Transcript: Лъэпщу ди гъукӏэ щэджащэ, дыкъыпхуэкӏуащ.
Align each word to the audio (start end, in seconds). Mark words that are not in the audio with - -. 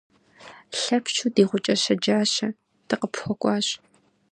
Лъэпщу 0.79 1.27
ди 1.35 1.43
гъукӏэ 1.49 1.75
щэджащэ, 1.83 2.47
дыкъыпхуэкӏуащ. 2.87 3.67